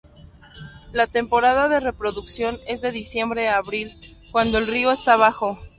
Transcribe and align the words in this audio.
La 0.93 1.05
temporada 1.05 1.67
de 1.69 1.79
reproducción 1.79 2.57
es 2.67 2.81
de 2.81 2.91
diciembre 2.91 3.49
a 3.49 3.57
abril, 3.57 3.95
cuando 4.31 4.57
el 4.57 4.65
río 4.65 4.91
está 4.91 5.15
bajo. 5.15 5.59